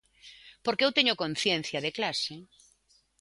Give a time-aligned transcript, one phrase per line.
[0.65, 2.35] Porque eu teño conciencia de clase.